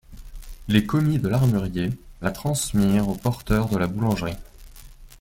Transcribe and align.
Les 0.67 0.83
commis 0.83 1.19
de 1.19 1.27
l'armurier 1.29 1.91
la 2.23 2.31
transmirent 2.31 3.07
aux 3.07 3.13
porteurs 3.15 3.69
de 3.69 3.77
la 3.77 3.85
boulangerie. 3.85 4.33